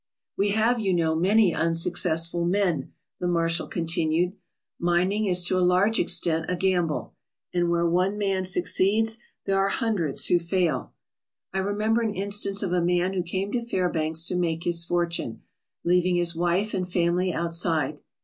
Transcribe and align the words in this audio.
"We 0.35 0.49
have, 0.49 0.79
you 0.79 0.95
know, 0.95 1.15
many 1.15 1.53
unsuccessful 1.53 2.43
men/' 2.43 2.89
the 3.19 3.27
marshal 3.27 3.67
continued. 3.67 4.33
"Mining 4.79 5.27
is 5.27 5.43
to 5.43 5.57
a 5.57 5.59
large 5.59 5.99
extent 5.99 6.47
a 6.49 6.55
gamble, 6.55 7.13
and 7.53 7.69
where 7.69 7.85
one 7.85 8.17
man 8.17 8.43
succeeds 8.43 9.19
there 9.45 9.59
are 9.59 9.69
hundreds 9.69 10.25
who 10.25 10.39
fail. 10.39 10.93
I 11.53 11.59
remember 11.59 12.01
an 12.01 12.15
instance 12.15 12.63
of 12.63 12.73
a 12.73 12.81
man 12.81 13.13
who 13.13 13.21
came 13.21 13.51
to 13.51 13.61
Fairbanks 13.61 14.25
to 14.29 14.35
make 14.35 14.63
his 14.63 14.83
fortune, 14.83 15.43
leaving 15.83 16.15
his 16.15 16.35
wife 16.35 16.73
and 16.73 16.91
family 16.91 17.31
outside. 17.31 17.99